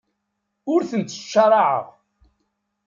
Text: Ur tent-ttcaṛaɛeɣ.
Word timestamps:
Ur 0.73 0.81
tent-ttcaṛaɛeɣ. 0.89 1.87